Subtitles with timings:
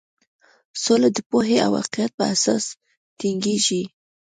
[0.83, 2.65] سوله د پوهې او حقیقت په اساس
[3.19, 3.83] ټینګیږي.